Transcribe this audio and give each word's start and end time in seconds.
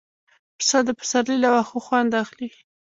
پسه 0.57 0.77
د 0.87 0.89
پسرلي 0.99 1.37
له 1.43 1.49
واښو 1.53 1.79
خوند 1.85 2.11
اخلي. 2.23 2.49